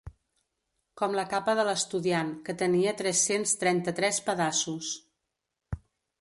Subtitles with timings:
[1.01, 4.91] Com la capa de l'estudiant, que tenia tres-cents trenta-tres pedaços.